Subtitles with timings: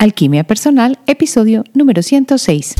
[0.00, 2.76] Alquimia Personal, episodio número 106.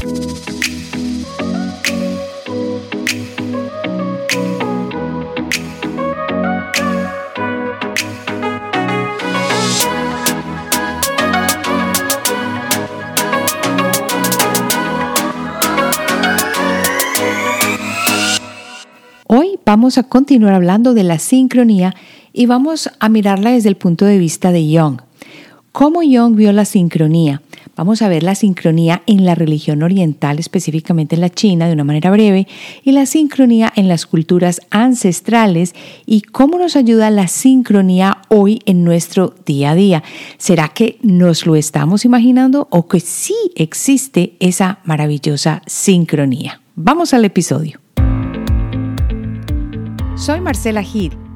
[19.27, 21.96] Hoy vamos a continuar hablando de la sincronía
[22.32, 25.07] y vamos a mirarla desde el punto de vista de Jung.
[25.79, 27.40] ¿Cómo Jung vio la sincronía?
[27.76, 31.84] Vamos a ver la sincronía en la religión oriental, específicamente en la China, de una
[31.84, 32.48] manera breve,
[32.82, 38.83] y la sincronía en las culturas ancestrales y cómo nos ayuda la sincronía hoy en
[38.83, 40.02] nuestro día a día.
[40.36, 46.60] ¿Será que nos lo estamos imaginando o que sí existe esa maravillosa sincronía?
[46.74, 47.78] Vamos al episodio.
[50.16, 51.27] Soy Marcela Gil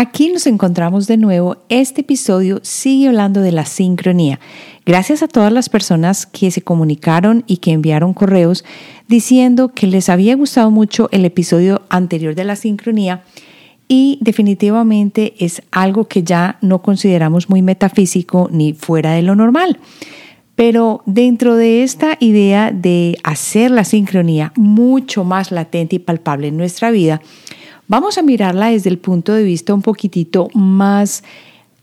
[0.00, 1.56] Aquí nos encontramos de nuevo.
[1.68, 4.38] Este episodio sigue hablando de la sincronía.
[4.86, 8.64] Gracias a todas las personas que se comunicaron y que enviaron correos
[9.08, 13.24] diciendo que les había gustado mucho el episodio anterior de la sincronía
[13.88, 19.80] y definitivamente es algo que ya no consideramos muy metafísico ni fuera de lo normal.
[20.54, 26.56] Pero dentro de esta idea de hacer la sincronía mucho más latente y palpable en
[26.56, 27.20] nuestra vida,
[27.88, 31.24] Vamos a mirarla desde el punto de vista un poquitito más,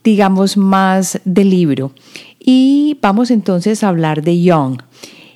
[0.04, 1.92] digamos, más del libro.
[2.40, 4.78] Y vamos entonces a hablar de Young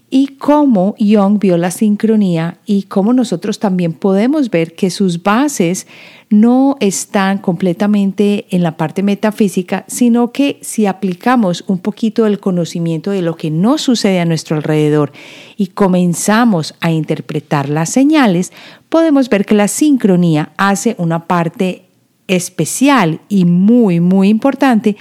[0.10, 5.88] y cómo Young vio la sincronía y cómo nosotros también podemos ver que sus bases
[6.30, 13.12] no están completamente en la parte metafísica, sino que si aplicamos un poquito del conocimiento
[13.12, 15.12] de lo que no sucede a nuestro alrededor
[15.58, 18.52] y comenzamos a interpretar las señales,
[18.90, 21.86] podemos ver que la sincronía hace una parte
[22.28, 24.98] especial y muy, muy importante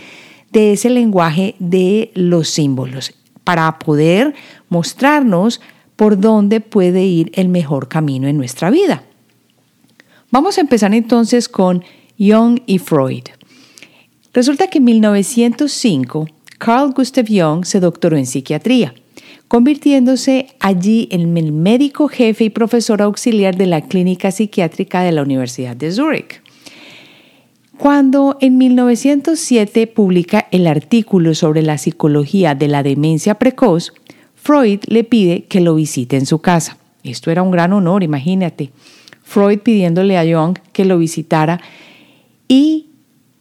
[0.52, 3.14] de ese lenguaje de los símbolos
[3.48, 4.34] para poder
[4.68, 5.62] mostrarnos
[5.96, 9.04] por dónde puede ir el mejor camino en nuestra vida.
[10.30, 11.82] Vamos a empezar entonces con
[12.18, 13.22] Jung y Freud.
[14.34, 16.26] Resulta que en 1905
[16.58, 18.92] Carl Gustav Jung se doctoró en psiquiatría,
[19.48, 25.22] convirtiéndose allí en el médico jefe y profesor auxiliar de la clínica psiquiátrica de la
[25.22, 26.42] Universidad de Zúrich.
[27.78, 33.92] Cuando en 1907 publica el artículo sobre la psicología de la demencia precoz,
[34.34, 36.76] Freud le pide que lo visite en su casa.
[37.04, 38.72] Esto era un gran honor, imagínate.
[39.22, 41.60] Freud pidiéndole a Jung que lo visitara
[42.48, 42.86] y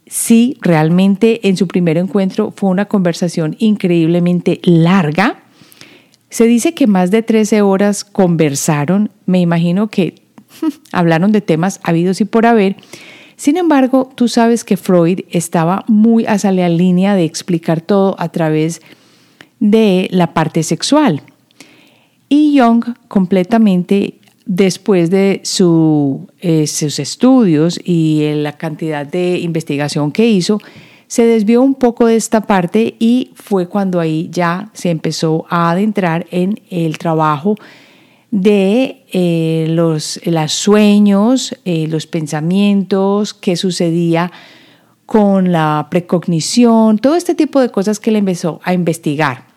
[0.06, 5.40] sí, realmente en su primer encuentro fue una conversación increíblemente larga.
[6.30, 10.22] Se dice que más de 13 horas conversaron, me imagino que
[10.92, 12.76] hablaron de temas habidos y por haber,
[13.38, 18.30] sin embargo, tú sabes que Freud estaba muy a la línea de explicar todo a
[18.30, 18.82] través
[19.60, 21.22] de la parte sexual.
[22.30, 24.16] Y Jung completamente
[24.48, 30.60] después de eh, sus estudios y la cantidad de investigación que hizo,
[31.08, 35.72] se desvió un poco de esta parte y fue cuando ahí ya se empezó a
[35.72, 37.56] adentrar en el trabajo
[38.32, 44.32] de eh, los, sueños, eh, los pensamientos, qué sucedía
[45.06, 49.48] con la precognición, todo este tipo de cosas que él empezó a investigar.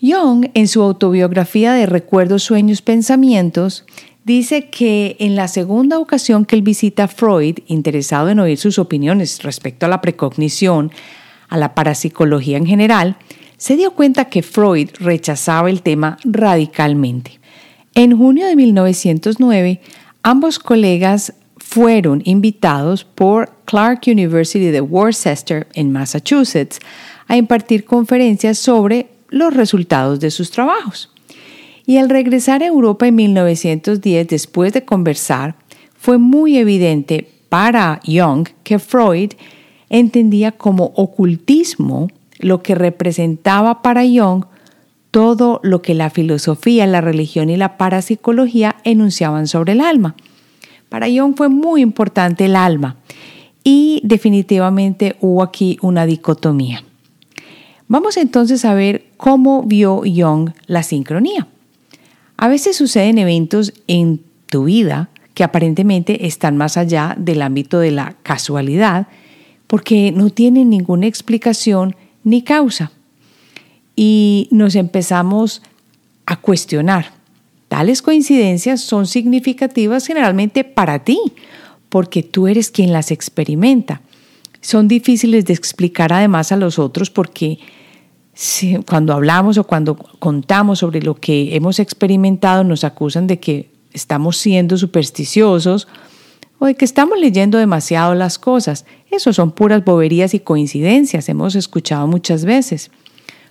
[0.00, 3.84] Jung, en su autobiografía de Recuerdos, Sueños, Pensamientos,
[4.24, 8.78] dice que en la segunda ocasión que él visita a Freud, interesado en oír sus
[8.78, 10.90] opiniones respecto a la precognición,
[11.48, 13.16] a la parapsicología en general,
[13.56, 17.40] se dio cuenta que Freud rechazaba el tema radicalmente.
[17.94, 19.80] En junio de 1909,
[20.22, 26.78] ambos colegas fueron invitados por Clark University de Worcester, en Massachusetts,
[27.26, 31.10] a impartir conferencias sobre los resultados de sus trabajos.
[31.86, 35.54] Y al regresar a Europa en 1910, después de conversar,
[35.98, 39.32] fue muy evidente para Jung que Freud
[39.88, 44.44] entendía como ocultismo lo que representaba para Jung
[45.10, 50.14] todo lo que la filosofía, la religión y la parapsicología enunciaban sobre el alma.
[50.90, 52.96] Para Jung fue muy importante el alma
[53.64, 56.84] y definitivamente hubo aquí una dicotomía.
[57.88, 61.46] Vamos entonces a ver cómo vio Jung la sincronía.
[62.36, 67.90] A veces suceden eventos en tu vida que aparentemente están más allá del ámbito de
[67.90, 69.06] la casualidad
[69.66, 72.90] porque no tienen ninguna explicación ni causa.
[73.94, 75.62] Y nos empezamos
[76.26, 77.12] a cuestionar.
[77.68, 81.18] Tales coincidencias son significativas generalmente para ti,
[81.88, 84.02] porque tú eres quien las experimenta.
[84.60, 87.60] Son difíciles de explicar además a los otros porque
[88.86, 94.36] cuando hablamos o cuando contamos sobre lo que hemos experimentado nos acusan de que estamos
[94.36, 95.86] siendo supersticiosos
[96.58, 98.84] o de que estamos leyendo demasiado las cosas.
[99.10, 102.90] Eso son puras boberías y coincidencias, hemos escuchado muchas veces.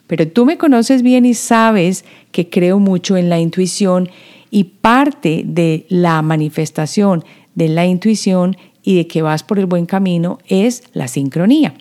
[0.08, 4.10] Pero tú me conoces bien y sabes que creo mucho en la intuición
[4.52, 7.24] y parte de la manifestación
[7.56, 11.74] de la intuición y de que vas por el buen camino es la sincronía.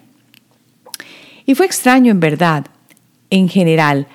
[1.45, 2.65] Y fue extraño en verdad,
[3.29, 4.07] en general,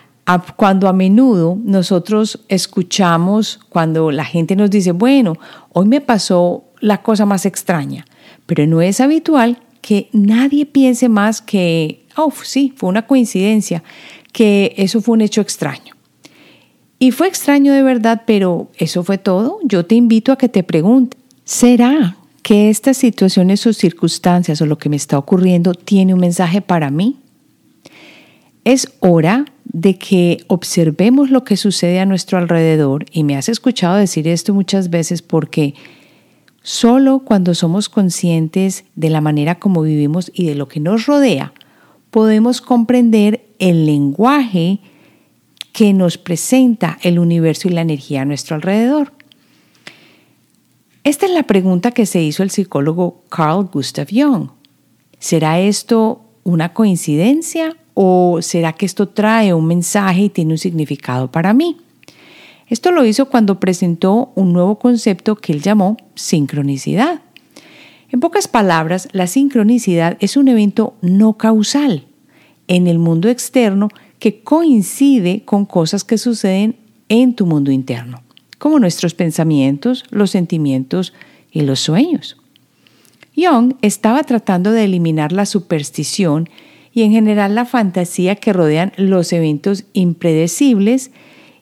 [0.56, 5.38] cuando a menudo nosotros escuchamos, cuando la gente nos dice, bueno,
[5.74, 8.06] hoy me pasó la cosa más extraña,
[8.46, 13.84] pero no es habitual que nadie piense más que, oh, sí, fue una coincidencia,
[14.32, 15.96] que eso fue un hecho extraño.
[17.00, 19.60] Y fue extraño de verdad, pero eso fue todo.
[19.64, 24.78] Yo te invito a que te preguntes, ¿será que estas situaciones o circunstancias o lo
[24.78, 27.18] que me está ocurriendo tiene un mensaje para mí?
[28.66, 33.96] Es hora de que observemos lo que sucede a nuestro alrededor y me has escuchado
[33.96, 35.76] decir esto muchas veces porque
[36.62, 41.54] solo cuando somos conscientes de la manera como vivimos y de lo que nos rodea,
[42.12, 44.80] podemos comprender el lenguaje
[45.74, 49.14] que nos presenta el universo y la energía a nuestro alrededor.
[51.04, 54.50] Esta es la pregunta que se hizo el psicólogo Carl Gustav Jung.
[55.20, 61.32] ¿Será esto una coincidencia o será que esto trae un mensaje y tiene un significado
[61.32, 61.78] para mí?
[62.70, 67.22] Esto lo hizo cuando presentó un nuevo concepto que él llamó sincronicidad.
[68.12, 72.06] En pocas palabras, la sincronicidad es un evento no causal
[72.68, 73.90] en el mundo externo
[74.20, 76.76] que coincide con cosas que suceden
[77.08, 78.22] en tu mundo interno,
[78.60, 81.14] como nuestros pensamientos, los sentimientos
[81.52, 82.38] y los sueños.
[83.36, 86.50] Young estaba tratando de eliminar la superstición
[86.94, 91.12] y en general la fantasía que rodean los eventos impredecibles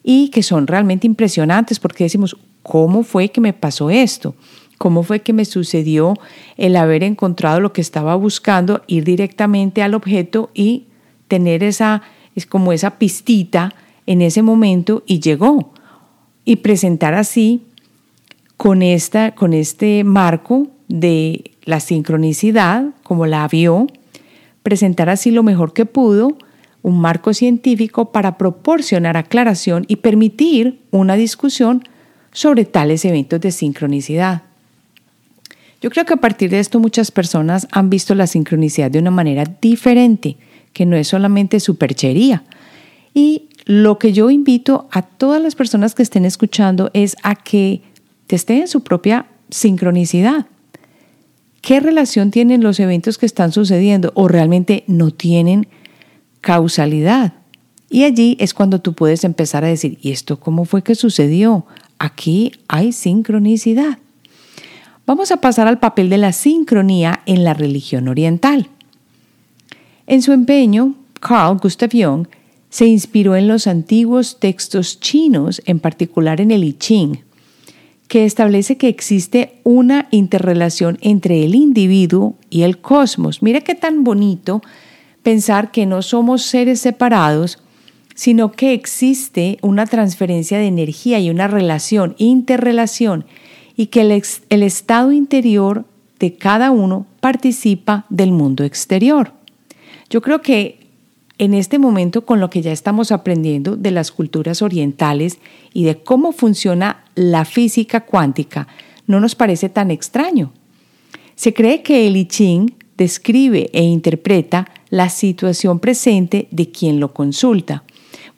[0.09, 4.33] y que son realmente impresionantes porque decimos, ¿cómo fue que me pasó esto?
[4.77, 6.13] cómo fue que me sucedió
[6.55, 10.85] el haber encontrado lo que estaba buscando, ir directamente al objeto y
[11.27, 12.03] tener esa,
[12.35, 13.73] es como esa pistita
[14.05, 15.73] en ese momento y llegó.
[16.45, 17.63] Y presentar así,
[18.55, 23.87] con, esta, con este marco de la sincronicidad, como la vio,
[24.61, 26.37] presentar así lo mejor que pudo,
[26.87, 31.83] un marco científico para proporcionar aclaración y permitir una discusión
[32.31, 34.43] sobre tales eventos de sincronicidad.
[35.81, 39.11] Yo creo que a partir de esto muchas personas han visto la sincronicidad de una
[39.11, 40.37] manera diferente,
[40.71, 42.43] que no es solamente superchería.
[43.13, 47.81] Y lo que yo invito a todas las personas que estén escuchando es a que
[48.29, 50.45] en su propia sincronicidad.
[51.61, 55.67] ¿Qué relación tienen los eventos que están sucediendo o realmente no tienen
[56.41, 57.33] causalidad?
[57.89, 61.65] Y allí es cuando tú puedes empezar a decir, ¿y esto cómo fue que sucedió?
[61.99, 63.97] Aquí hay sincronicidad.
[65.05, 68.69] Vamos a pasar al papel de la sincronía en la religión oriental.
[70.05, 72.27] En su empeño, Carl Gustav Jung
[72.69, 77.19] se inspiró en los antiguos textos chinos, en particular en el I Ching,
[78.07, 83.41] que establece que existe una interrelación entre el individuo y el cosmos.
[83.41, 84.61] Mira qué tan bonito
[85.27, 87.59] pensar que no somos seres separados,
[88.15, 93.25] sino que existe una transferencia de energía y una relación, interrelación
[93.75, 95.83] y que el, estado interior
[96.17, 99.33] de cada uno participa del mundo exterior.
[100.09, 100.79] Yo creo que
[101.39, 105.39] en este momento con lo que ya estamos aprendiendo de las culturas orientales
[105.73, 108.69] y de cómo funciona la física cuántica,
[109.07, 110.53] no nos parece tan extraño.
[111.35, 117.13] Se cree que el I Ching describe e interpreta la situación presente de quien lo
[117.13, 117.83] consulta.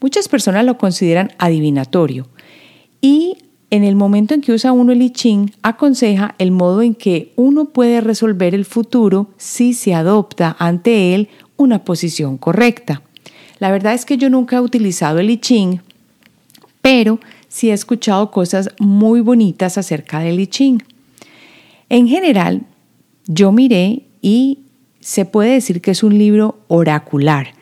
[0.01, 2.27] Muchas personas lo consideran adivinatorio
[3.01, 3.37] y
[3.71, 7.33] en el momento en que usa uno el I Ching, aconseja el modo en que
[7.35, 13.03] uno puede resolver el futuro si se adopta ante él una posición correcta.
[13.59, 15.81] La verdad es que yo nunca he utilizado el I Ching,
[16.81, 20.83] pero sí he escuchado cosas muy bonitas acerca del I Ching.
[21.89, 22.63] En general,
[23.27, 24.59] yo miré y
[24.99, 27.53] se puede decir que es un libro oracular,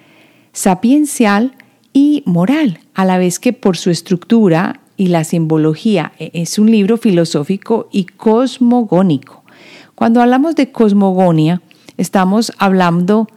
[0.54, 1.56] sapiencial
[1.94, 6.14] y moral, a la vez que por su estructura y la simbología.
[6.20, 9.44] E, es un libro filosófico y cosmogónico.
[9.96, 11.62] Cuando hablamos de cosmogonia,
[11.98, 13.28] estamos hablando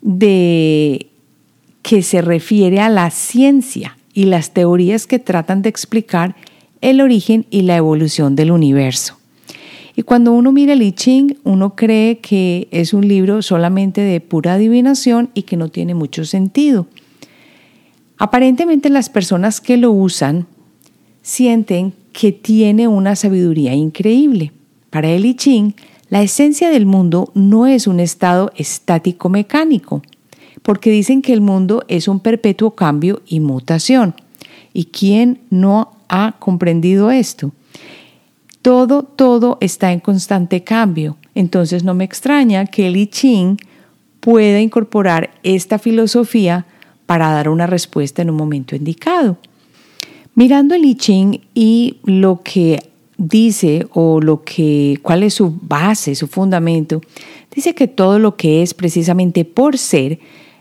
[0.00, 1.08] de
[1.82, 6.36] que se refiere a la ciencia y las teorías que tratan de explicar
[6.80, 9.21] el origen y la evolución del universo.
[9.94, 14.20] Y cuando uno mira el I Ching, uno cree que es un libro solamente de
[14.20, 16.86] pura adivinación y que no tiene mucho sentido.
[18.16, 20.46] Aparentemente las personas que lo usan
[21.20, 24.52] sienten que tiene una sabiduría increíble.
[24.90, 25.74] Para el I Ching,
[26.08, 30.02] la esencia del mundo no es un estado estático mecánico,
[30.62, 34.14] porque dicen que el mundo es un perpetuo cambio y mutación.
[34.72, 37.52] ¿Y quién no ha comprendido esto?
[38.62, 41.16] Todo, todo está en constante cambio.
[41.34, 43.56] Entonces no me extraña que el I Ching
[44.20, 46.64] pueda incorporar esta filosofía
[47.06, 49.36] para dar una respuesta en un momento indicado.
[50.34, 52.78] Mirando el I Ching y lo que
[53.18, 57.00] dice o lo que cuál es su base, su fundamento,
[57.54, 60.18] dice que todo lo que es precisamente por ser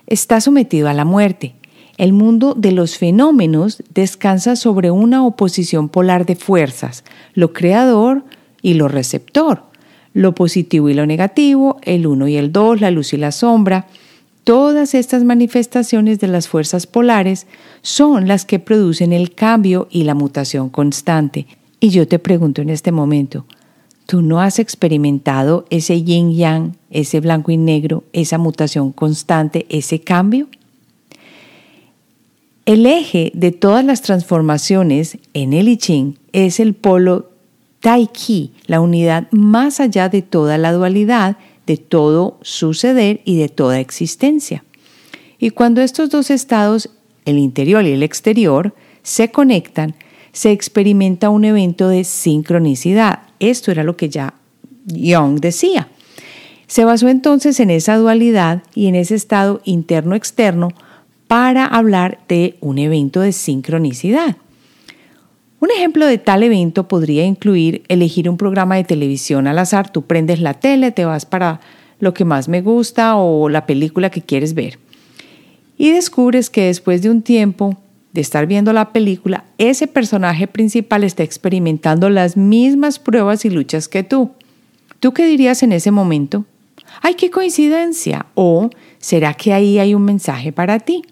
[0.08, 1.54] está sometido a la muerte.
[1.98, 8.24] El mundo de los fenómenos descansa sobre una oposición polar de fuerzas, lo creador
[8.62, 9.64] y lo receptor,
[10.14, 13.88] lo positivo y lo negativo, el uno y el dos, la luz y la sombra.
[14.44, 17.46] Todas estas manifestaciones de las fuerzas polares
[17.82, 21.46] son las que producen el cambio y la mutación constante.
[21.80, 23.46] Y yo te pregunto en este momento,
[24.06, 30.02] ¿tú no has experimentado ese yin yang, ese blanco y negro, esa mutación constante, ese
[30.02, 30.48] cambio?
[32.72, 37.30] El eje de todas las transformaciones en el I Ching es el polo
[37.82, 41.36] Tai Chi, la unidad más allá de toda la dualidad,
[41.68, 44.64] de todo suceder y de toda existencia.
[45.38, 46.90] Y cuando estos dos estados,
[47.26, 48.74] el interior y el exterior,
[49.04, 49.94] se conectan,
[50.32, 53.24] se experimenta un evento de sincronicidad.
[53.42, 54.36] Esto era lo que ya
[54.86, 55.90] Young decía.
[56.68, 60.70] Se basó entonces en esa dualidad y en ese estado interno-externo
[61.32, 64.36] para hablar de un evento de sincronicidad.
[65.62, 69.90] Un ejemplo de tal evento podría incluir elegir un programa de televisión al azar.
[69.90, 71.62] Tú prendes la tele, te vas para
[72.02, 74.78] lo que más me gusta o la película que quieres ver.
[75.78, 77.78] Y descubres que después de un tiempo
[78.12, 83.88] de estar viendo la película, ese personaje principal está experimentando las mismas pruebas y luchas
[83.88, 84.32] que tú.
[85.00, 86.44] ¿Tú qué dirías en ese momento?
[87.02, 88.26] ¡Ay, qué coincidencia!
[88.34, 88.70] ¿O
[89.00, 91.04] será que ahí hay un mensaje para ti?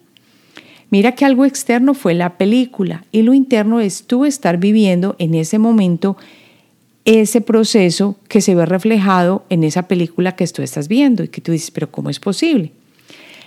[0.90, 5.36] Mira que algo externo fue la película y lo interno es tú estar viviendo en
[5.36, 6.18] ese momento
[7.06, 11.42] ese proceso que se ve reflejado en esa película que tú estás viendo y que
[11.42, 12.72] tú dices, pero ¿cómo es posible?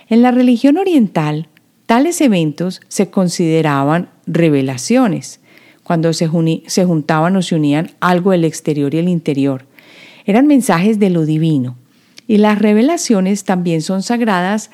[0.09, 1.47] En la religión oriental,
[1.85, 5.39] tales eventos se consideraban revelaciones,
[5.83, 6.29] cuando se,
[6.67, 9.65] se juntaban o se unían algo del exterior y el interior.
[10.25, 11.77] Eran mensajes de lo divino.
[12.25, 14.71] Y las revelaciones también son sagradas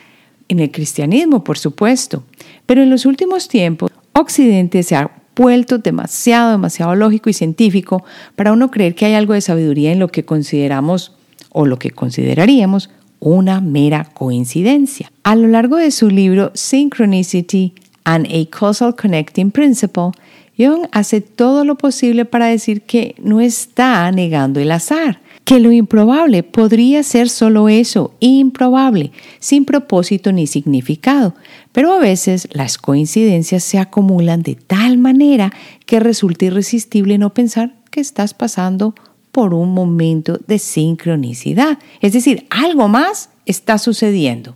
[0.50, 2.24] en el cristianismo, por supuesto.
[2.66, 8.04] Pero en los últimos tiempos, Occidente se ha vuelto demasiado, demasiado lógico y científico
[8.36, 11.16] para uno creer que hay algo de sabiduría en lo que consideramos
[11.52, 12.90] o lo que consideraríamos
[13.20, 15.12] una mera coincidencia.
[15.24, 20.12] A lo largo de su libro Synchronicity and a Causal Connecting Principle,
[20.58, 25.72] Jung hace todo lo posible para decir que no está negando el azar, que lo
[25.72, 31.34] improbable podría ser solo eso, improbable, sin propósito ni significado,
[31.72, 35.52] pero a veces las coincidencias se acumulan de tal manera
[35.88, 38.94] que resulta irresistible no pensar que estás pasando
[39.32, 44.56] por un momento de sincronicidad, es decir, algo más está sucediendo.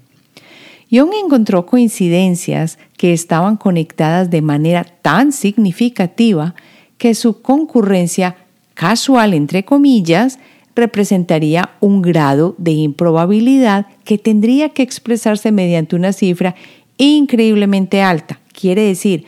[0.91, 6.53] Jung encontró coincidencias que estaban conectadas de manera tan significativa
[6.99, 8.35] que su concurrencia
[8.75, 10.37] casual, entre comillas,
[10.75, 16.55] representaría un grado de improbabilidad que tendría que expresarse mediante una cifra
[16.97, 18.39] increíblemente alta.
[18.51, 19.25] Quiere decir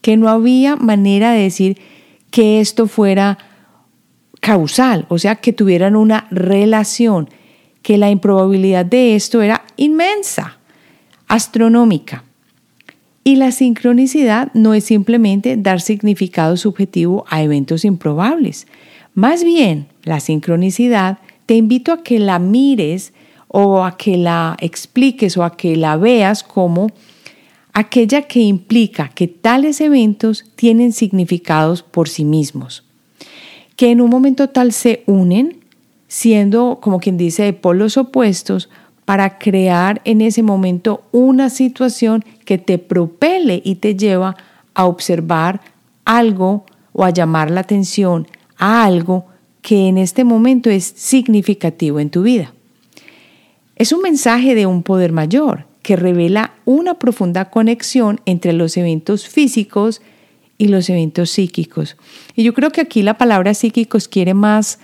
[0.00, 1.78] que no había manera de decir
[2.30, 3.38] que esto fuera
[4.40, 7.28] causal, o sea, que tuvieran una relación,
[7.82, 10.58] que la improbabilidad de esto era inmensa,
[11.28, 12.24] astronómica.
[13.24, 18.68] Y la sincronicidad no es simplemente dar significado subjetivo a eventos improbables.
[19.16, 23.14] Más bien, la sincronicidad, te invito a que la mires
[23.48, 26.88] o a que la expliques o a que la veas como
[27.72, 32.84] aquella que implica que tales eventos tienen significados por sí mismos,
[33.76, 35.60] que en un momento tal se unen,
[36.08, 38.68] siendo como quien dice de polos opuestos,
[39.06, 44.36] para crear en ese momento una situación que te propele y te lleva
[44.74, 45.62] a observar
[46.04, 48.26] algo o a llamar la atención
[48.58, 49.26] a algo
[49.62, 52.52] que en este momento es significativo en tu vida.
[53.76, 59.28] Es un mensaje de un poder mayor que revela una profunda conexión entre los eventos
[59.28, 60.02] físicos
[60.58, 61.96] y los eventos psíquicos.
[62.34, 64.78] Y yo creo que aquí la palabra psíquicos quiere más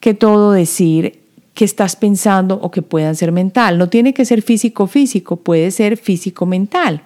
[0.00, 1.20] que todo decir
[1.54, 3.78] que estás pensando o que puedan ser mental.
[3.78, 7.02] No tiene que ser físico-físico, puede ser físico-mental.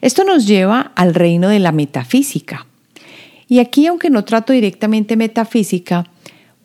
[0.00, 2.66] Esto nos lleva al reino de la metafísica.
[3.54, 6.02] Y aquí, aunque no trato directamente metafísica,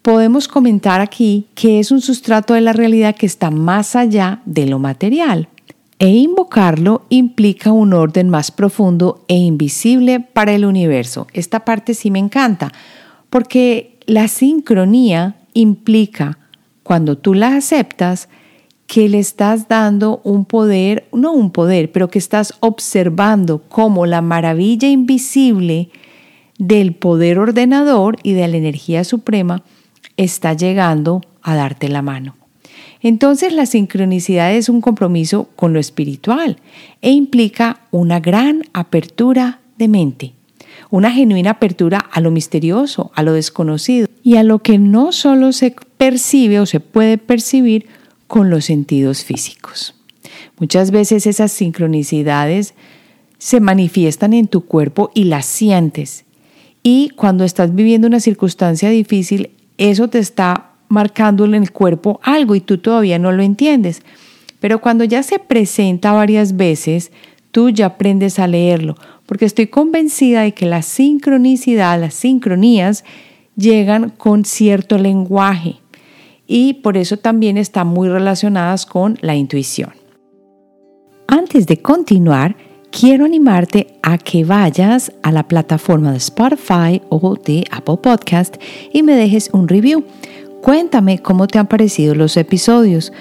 [0.01, 4.65] podemos comentar aquí que es un sustrato de la realidad que está más allá de
[4.65, 5.50] lo material.
[6.00, 11.27] E invocarlo implica un orden más profundo e invisible para el universo.
[11.31, 12.72] Esta parte sí me encanta,
[13.29, 16.39] porque la sincronía implica,
[16.81, 18.29] cuando tú la aceptas,
[18.88, 24.24] que le estás dando un poder, no un poder, pero que estás observando como la
[24.24, 25.91] maravilla invisible
[26.60, 29.63] del poder ordenador y de la energía suprema
[30.18, 32.36] está llegando a darte la mano.
[33.01, 36.58] Entonces la sincronicidad es un compromiso con lo espiritual
[37.01, 40.34] e implica una gran apertura de mente,
[40.89, 45.54] una genuina apertura a lo misterioso, a lo desconocido y a lo que no solo
[45.54, 47.88] se percibe o se puede percibir
[48.28, 49.96] con los sentidos físicos.
[50.60, 52.74] Muchas veces esas sincronicidades
[53.38, 56.25] se manifiestan en tu cuerpo y las sientes
[56.83, 62.55] y cuando estás viviendo una circunstancia difícil, eso te está marcando en el cuerpo algo
[62.55, 64.01] y tú todavía no lo entiendes.
[64.59, 67.12] Pero cuando ya se presenta varias veces,
[67.51, 68.95] tú ya aprendes a leerlo,
[69.25, 73.03] porque estoy convencida de que la sincronicidad, las sincronías,
[73.55, 75.77] llegan con cierto lenguaje
[76.48, 79.91] y por eso también están muy relacionadas con la intuición.
[81.27, 82.55] Antes de continuar,
[82.91, 88.55] quiero animarte a que vayas a la plataforma de Spotify o de Apple Podcast
[88.91, 90.03] y me dejes un review.
[90.62, 93.13] Cuéntame cómo te han parecido los episodios,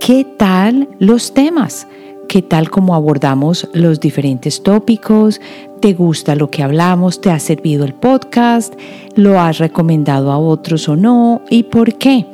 [0.00, 1.86] qué tal los temas,
[2.28, 5.40] qué tal cómo abordamos los diferentes tópicos,
[5.80, 8.74] te gusta lo que hablamos, te ha servido el podcast,
[9.14, 12.26] lo has recomendado a otros o no y por qué.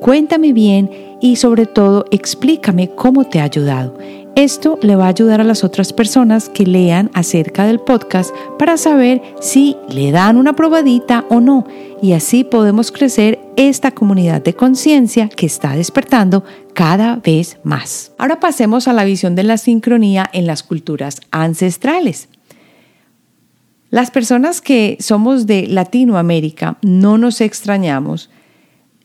[0.00, 3.98] Cuéntame bien y sobre todo explícame cómo te ha ayudado.
[4.36, 8.76] Esto le va a ayudar a las otras personas que lean acerca del podcast para
[8.76, 11.66] saber si le dan una probadita o no.
[12.02, 16.44] Y así podemos crecer esta comunidad de conciencia que está despertando
[16.74, 18.12] cada vez más.
[18.18, 22.28] Ahora pasemos a la visión de la sincronía en las culturas ancestrales.
[23.88, 28.28] Las personas que somos de Latinoamérica no nos extrañamos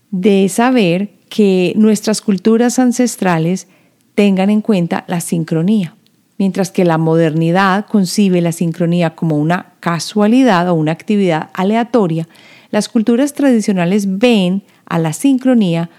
[0.10, 3.70] de saber que nuestras culturas ancestrales
[4.16, 5.96] tengan en cuenta la sincronía.
[6.38, 12.28] Mientras que la modernidad concibe la sincronía como una casualidad o una actividad aleatoria,
[12.72, 15.90] las culturas tradicionales ven a la sincronía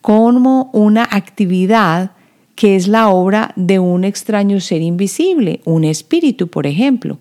[0.00, 2.12] como una actividad
[2.54, 7.18] que es la obra de un extraño ser invisible, un espíritu, por ejemplo.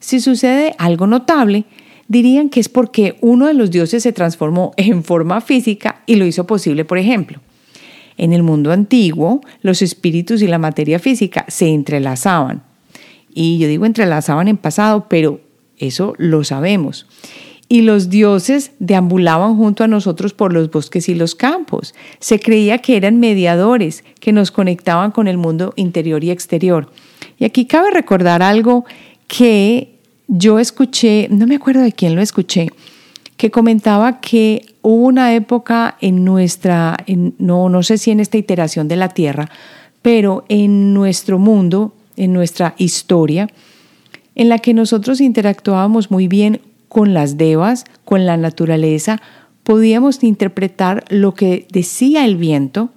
[0.00, 1.64] Si sucede algo notable,
[2.08, 6.26] dirían que es porque uno de los dioses se transformó en forma física y lo
[6.26, 7.40] hizo posible, por ejemplo.
[8.16, 12.62] En el mundo antiguo, los espíritus y la materia física se entrelazaban.
[13.34, 15.40] Y yo digo entrelazaban en pasado, pero
[15.78, 17.06] eso lo sabemos.
[17.68, 21.94] Y los dioses deambulaban junto a nosotros por los bosques y los campos.
[22.20, 26.90] Se creía que eran mediadores que nos conectaban con el mundo interior y exterior.
[27.38, 28.84] Y aquí cabe recordar algo
[29.26, 29.96] que
[30.28, 32.68] yo escuché, no me acuerdo de quién lo escuché,
[33.36, 36.96] que comentaba que hubo una época en nuestra,
[37.38, 39.50] no, no sé si en esta iteración de la Tierra,
[40.02, 43.48] pero en nuestro mundo, en nuestra historia,
[44.34, 49.20] en la que nosotros interactuábamos muy bien con las devas, con la naturaleza,
[49.64, 52.90] podíamos interpretar lo que decía el viento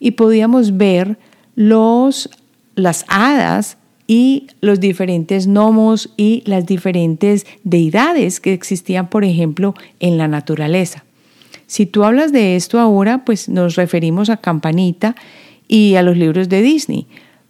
[0.00, 1.18] y podíamos ver
[1.54, 2.28] los,
[2.74, 10.18] las hadas y los diferentes gnomos y las diferentes deidades que existían, por ejemplo, en
[10.18, 11.04] la naturaleza.
[11.66, 15.16] Si tú hablas de esto ahora, pues nos referimos a Campanita
[15.68, 17.06] y a los libros de Disney,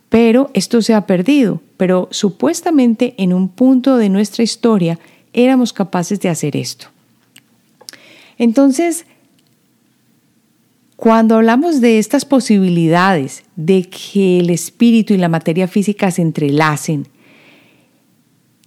[0.08, 4.98] pero esto se ha perdido, pero supuestamente en un punto de nuestra historia
[5.32, 6.86] éramos capaces de hacer esto.
[8.38, 9.06] Entonces,
[11.02, 17.08] cuando hablamos de estas posibilidades de que el espíritu y la materia física se entrelacen,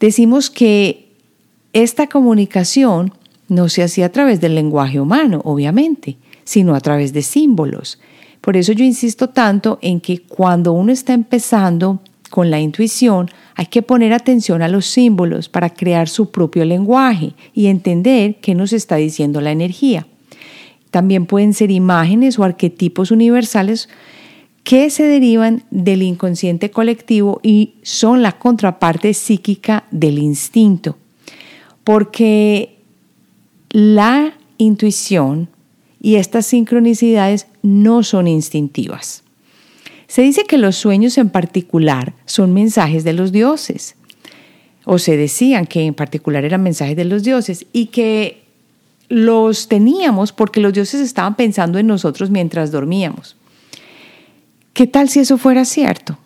[0.02, 1.14] decimos que
[1.72, 3.14] esta comunicación
[3.48, 8.02] no se hacía a través del lenguaje humano, obviamente, sino a través de símbolos.
[8.42, 13.68] Por eso yo insisto tanto en que cuando uno está empezando con la intuición, Hay
[13.68, 18.74] que poner atención a los símbolos para crear su propio lenguaje y entender qué nos
[18.74, 20.06] está diciendo la energía.
[20.96, 23.90] También pueden ser imágenes o arquetipos universales
[24.64, 30.96] que se derivan del inconsciente colectivo y son la contraparte psíquica del instinto.
[31.84, 32.78] Porque
[33.72, 35.50] la intuición
[36.02, 39.26] y estas sincronicidades no son instintivas.
[40.08, 43.98] Se dice que los sueños en particular son mensajes de los dioses,
[44.86, 48.45] o se decían que en particular eran mensajes de los dioses y que
[49.08, 53.36] los teníamos porque los dioses estaban pensando en nosotros mientras dormíamos.
[54.74, 56.18] ¿Qué tal si eso fuera cierto?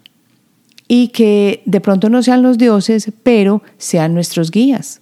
[0.87, 5.01] Y que de pronto no sean los dioses, pero sean nuestros guías,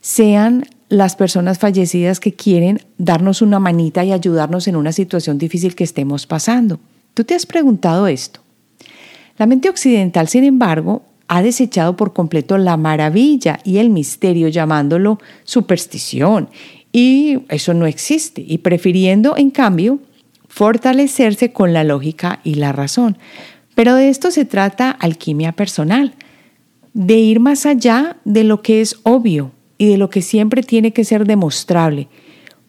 [0.00, 5.74] sean las personas fallecidas que quieren darnos una manita y ayudarnos en una situación difícil
[5.74, 6.78] que estemos pasando.
[7.14, 8.40] ¿Tú te has preguntado esto?
[9.38, 15.18] La mente occidental, sin embargo, ha desechado por completo la maravilla y el misterio llamándolo
[15.44, 16.48] superstición
[16.94, 19.98] y eso no existe y prefiriendo en cambio
[20.46, 23.18] fortalecerse con la lógica y la razón.
[23.74, 26.14] Pero de esto se trata alquimia personal,
[26.92, 30.92] de ir más allá de lo que es obvio y de lo que siempre tiene
[30.92, 32.06] que ser demostrable,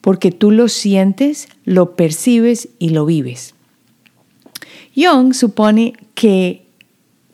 [0.01, 3.53] porque tú lo sientes, lo percibes y lo vives.
[4.95, 6.65] Young supone que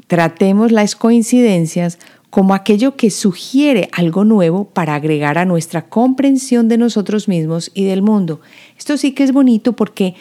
[0.07, 1.99] tratemos las coincidencias
[2.31, 7.83] como aquello que sugiere algo nuevo para agregar a nuestra comprensión de nosotros mismos y
[7.83, 8.39] del mundo.
[8.79, 10.15] Esto sí que es bonito porque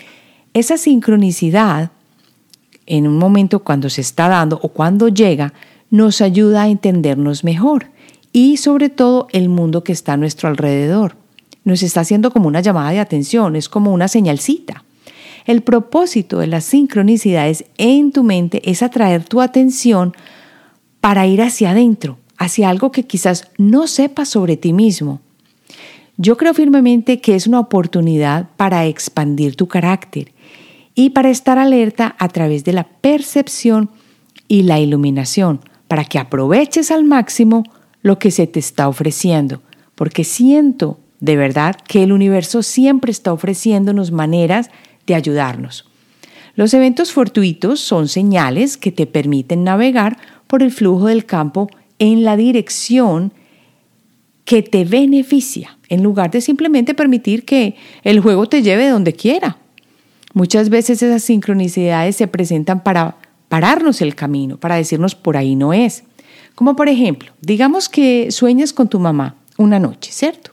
[0.53, 1.93] esa sincronicidad,
[2.87, 5.55] en un momento cuando se está dando o cuando llega,
[5.89, 7.87] nos ayuda a entendernos mejor
[8.33, 11.15] y sobre todo el mundo que está a nuestro alrededor.
[11.63, 14.83] Nos está haciendo como una llamada de atención, es como una señalcita.
[15.47, 20.15] El propósito de las sincronicidades en tu mente es atraer tu atención
[21.01, 25.21] para ir hacia adentro, hacia algo que quizás no sepas sobre ti mismo.
[26.17, 30.33] Yo creo firmemente que es una oportunidad para expandir tu carácter
[30.95, 33.91] y para estar alerta a través de la percepción
[34.47, 37.65] y la iluminación, para que aproveches al máximo
[38.03, 39.63] lo que se te está ofreciendo,
[39.95, 44.71] porque siento de verdad que el universo siempre está ofreciéndonos maneras
[45.07, 45.87] de ayudarnos.
[46.55, 50.19] Los eventos fortuitos son señales que te permiten navegar
[50.51, 51.69] por el flujo del campo
[52.01, 53.33] en la dirección
[54.45, 59.59] que te beneficia, en lugar de simplemente permitir que el juego te lleve donde quiera.
[60.35, 63.17] Muchas veces esas sincronicidades se presentan para
[63.49, 66.03] pararnos el camino, para decirnos por ahí no es.
[66.57, 70.51] Como por ejemplo, digamos que sueñas con tu mamá una noche, ¿cierto?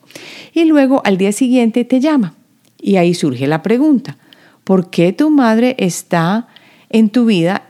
[0.53, 2.35] Y luego al día siguiente te llama.
[2.79, 4.17] Y ahí surge la pregunta,
[4.63, 6.49] ¿Por qué tu madre está
[6.89, 7.63] en tu vida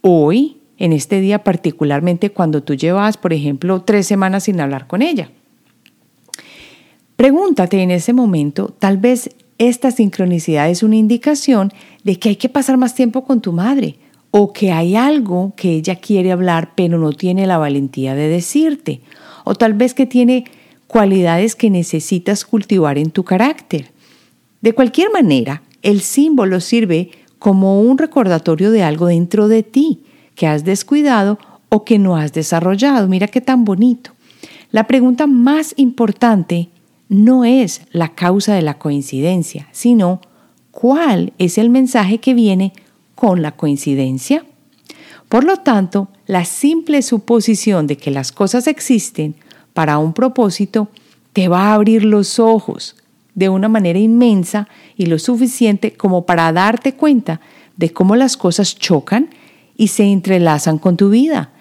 [0.00, 5.02] hoy, en este día particularmente cuando tú llevas, por ejemplo, tres semanas sin hablar con
[5.02, 5.30] ella?
[7.16, 11.72] Pregúntate en ese momento, tal vez esta sincronicidad es una indicación
[12.04, 13.96] de que hay que pasar más tiempo con tu madre
[14.30, 19.00] o que hay algo que ella quiere hablar pero no tiene la valentía de decirte
[19.44, 20.44] o tal vez que tiene
[20.86, 23.90] cualidades que necesitas cultivar en tu carácter.
[24.60, 30.02] De cualquier manera, el símbolo sirve como un recordatorio de algo dentro de ti
[30.38, 31.36] que has descuidado
[31.68, 33.08] o que no has desarrollado.
[33.08, 34.12] Mira qué tan bonito.
[34.70, 36.68] La pregunta más importante
[37.08, 40.20] no es la causa de la coincidencia, sino
[40.70, 42.72] cuál es el mensaje que viene
[43.16, 44.44] con la coincidencia.
[45.28, 49.34] Por lo tanto, la simple suposición de que las cosas existen
[49.74, 50.88] para un propósito
[51.32, 52.94] te va a abrir los ojos
[53.34, 57.40] de una manera inmensa y lo suficiente como para darte cuenta
[57.76, 59.30] de cómo las cosas chocan
[59.78, 61.52] y se entrelazan con tu vida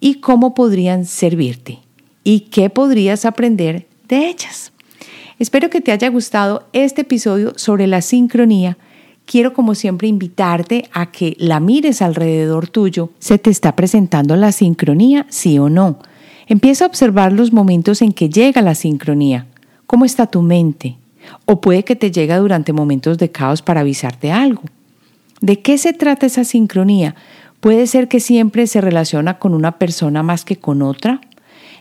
[0.00, 1.78] y cómo podrían servirte
[2.24, 4.72] y qué podrías aprender de ellas.
[5.38, 8.78] Espero que te haya gustado este episodio sobre la sincronía.
[9.26, 13.10] Quiero como siempre invitarte a que la mires alrededor tuyo.
[13.18, 15.98] ¿Se te está presentando la sincronía, sí o no?
[16.46, 19.46] Empieza a observar los momentos en que llega la sincronía.
[19.86, 20.96] ¿Cómo está tu mente?
[21.44, 24.62] O puede que te llegue durante momentos de caos para avisarte algo.
[25.40, 27.14] ¿De qué se trata esa sincronía?
[27.66, 31.20] Puede ser que siempre se relaciona con una persona más que con otra.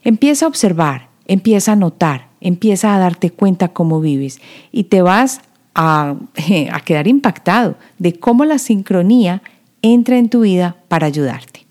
[0.03, 5.41] Empieza a observar, empieza a notar, empieza a darte cuenta cómo vives y te vas
[5.75, 6.15] a,
[6.85, 9.43] quedar impactado de cómo la sincronía
[9.83, 11.67] entra en tu vida para ayudarte.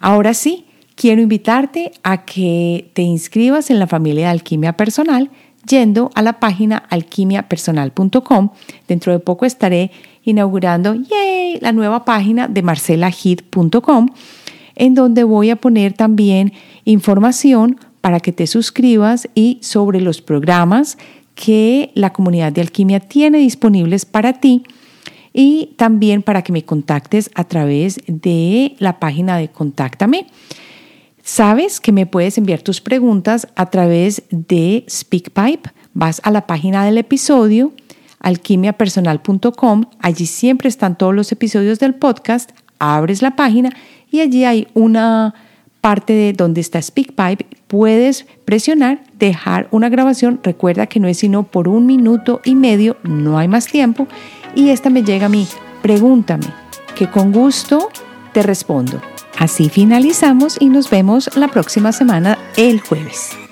[0.00, 5.30] Ahora sí, quiero invitarte a que te inscribas en la familia de Alquimia Personal
[5.64, 8.50] yendo a la página alquimiapersonal.com.
[8.88, 9.92] Dentro de poco estaré
[10.28, 10.94] inaugurando
[11.60, 14.08] la nueva página de marcelahit.com
[14.76, 16.52] en donde voy a poner también
[16.84, 20.98] información para que te suscribas y sobre los programas
[21.34, 24.62] que la comunidad de alquimia tiene disponibles para ti
[25.32, 30.26] y también para que me contactes a través de la página de Contáctame.
[31.22, 35.70] Sabes que me puedes enviar tus preguntas a través de SpeakPipe.
[35.92, 37.72] Vas a la página del episodio,
[38.20, 39.84] alquimiapersonal.com.
[40.00, 42.50] Allí siempre están todos los episodios del podcast.
[42.78, 43.70] Abres la página
[44.10, 45.34] y allí hay una
[45.80, 47.46] parte de donde está SpeakPipe.
[47.66, 50.40] Puedes presionar, dejar una grabación.
[50.42, 54.06] Recuerda que no es sino por un minuto y medio, no hay más tiempo.
[54.54, 55.46] Y esta me llega a mí.
[55.82, 56.46] Pregúntame,
[56.96, 57.88] que con gusto
[58.32, 59.00] te respondo.
[59.38, 63.47] Así finalizamos y nos vemos la próxima semana el jueves.